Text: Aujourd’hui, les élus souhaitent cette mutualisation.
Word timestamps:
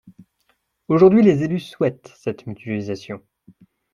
Aujourd’hui, 0.87 1.21
les 1.21 1.43
élus 1.43 1.59
souhaitent 1.59 2.11
cette 2.15 2.47
mutualisation. 2.47 3.21